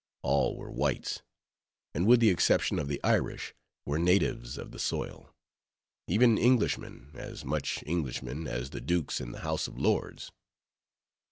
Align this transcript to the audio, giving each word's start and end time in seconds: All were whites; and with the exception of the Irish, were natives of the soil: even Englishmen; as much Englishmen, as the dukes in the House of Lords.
All 0.23 0.57
were 0.57 0.71
whites; 0.71 1.21
and 1.93 2.07
with 2.07 2.21
the 2.21 2.31
exception 2.31 2.79
of 2.79 2.87
the 2.87 2.99
Irish, 3.03 3.53
were 3.85 3.99
natives 3.99 4.57
of 4.57 4.71
the 4.71 4.79
soil: 4.79 5.31
even 6.07 6.39
Englishmen; 6.39 7.11
as 7.13 7.45
much 7.45 7.83
Englishmen, 7.85 8.47
as 8.47 8.71
the 8.71 8.81
dukes 8.81 9.21
in 9.21 9.31
the 9.31 9.41
House 9.41 9.67
of 9.67 9.77
Lords. 9.77 10.31